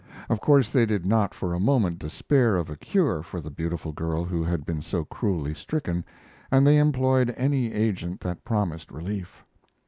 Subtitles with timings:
[0.29, 3.91] Of course they did not for a moment despair of a cure for the beautiful
[3.91, 6.03] girl who had been so cruelly stricken,
[6.49, 9.43] and they employed any agent that promised relief.